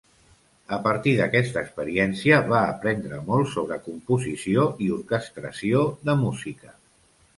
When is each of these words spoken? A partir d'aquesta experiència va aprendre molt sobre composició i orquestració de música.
A 0.75 0.77
partir 0.85 1.11
d'aquesta 1.17 1.61
experiència 1.65 2.39
va 2.53 2.61
aprendre 2.69 3.19
molt 3.27 3.51
sobre 3.51 3.77
composició 3.91 4.65
i 4.87 4.89
orquestració 4.97 5.85
de 6.11 6.17
música. 6.27 6.75